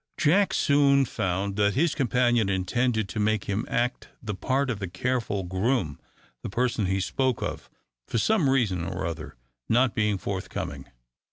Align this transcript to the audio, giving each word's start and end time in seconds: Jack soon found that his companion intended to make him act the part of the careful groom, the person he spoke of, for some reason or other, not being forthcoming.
Jack 0.17 0.51
soon 0.51 1.05
found 1.05 1.57
that 1.57 1.75
his 1.75 1.93
companion 1.93 2.49
intended 2.49 3.07
to 3.07 3.19
make 3.19 3.43
him 3.43 3.67
act 3.69 4.09
the 4.19 4.33
part 4.33 4.71
of 4.71 4.79
the 4.79 4.87
careful 4.87 5.43
groom, 5.43 5.99
the 6.41 6.49
person 6.49 6.87
he 6.87 6.99
spoke 6.99 7.43
of, 7.43 7.69
for 8.07 8.17
some 8.17 8.49
reason 8.49 8.83
or 8.83 9.05
other, 9.05 9.35
not 9.69 9.93
being 9.93 10.17
forthcoming. 10.17 10.87